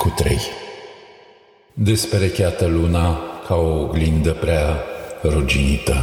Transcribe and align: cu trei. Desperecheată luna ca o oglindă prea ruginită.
cu 0.00 0.12
trei. 0.16 0.40
Desperecheată 1.72 2.66
luna 2.66 3.18
ca 3.46 3.54
o 3.54 3.80
oglindă 3.80 4.32
prea 4.32 4.84
ruginită. 5.22 5.94